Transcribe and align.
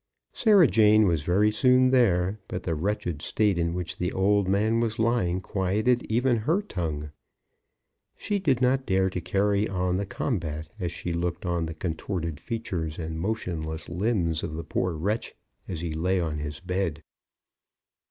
Sarah 0.33 0.65
Jane 0.65 1.05
was 1.05 1.21
very 1.21 1.51
soon 1.51 1.91
there, 1.91 2.39
but 2.47 2.63
the 2.63 2.73
wretched 2.73 3.21
state 3.21 3.59
in 3.59 3.75
which 3.75 3.97
the 3.97 4.11
old 4.11 4.47
man 4.47 4.79
was 4.79 4.97
lying 4.97 5.41
quieted 5.41 6.01
even 6.11 6.37
her 6.37 6.59
tongue. 6.59 7.11
She 8.17 8.39
did 8.39 8.63
not 8.63 8.87
dare 8.87 9.11
to 9.11 9.21
carry 9.21 9.69
on 9.69 9.97
the 9.97 10.07
combat 10.07 10.69
as 10.79 10.91
she 10.91 11.13
looked 11.13 11.45
on 11.45 11.67
the 11.67 11.75
contorted 11.75 12.39
features 12.39 12.97
and 12.97 13.19
motionless 13.21 13.89
limbs 13.89 14.41
of 14.41 14.55
the 14.55 14.63
poor 14.63 14.93
wretch 14.93 15.35
as 15.67 15.81
he 15.81 15.93
lay 15.93 16.19
on 16.19 16.39
his 16.39 16.59
bed. 16.61 17.03